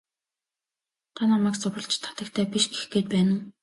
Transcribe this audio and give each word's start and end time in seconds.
Та 1.15 1.21
намайг 1.29 1.55
сурвалжит 1.57 2.03
хатагтай 2.07 2.45
биш 2.53 2.63
гэх 2.73 2.83
гээд 2.91 3.07
байна 3.13 3.31
уу? 3.35 3.41